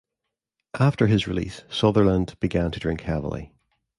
After 0.79 1.05
his 1.05 1.27
release 1.27 1.63
Sutherland 1.69 2.33
began 2.39 2.71
to 2.71 2.79
drink 2.79 3.01
heavily. 3.01 3.53